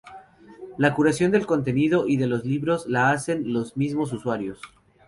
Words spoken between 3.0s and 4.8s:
hacen los mismos usuarios.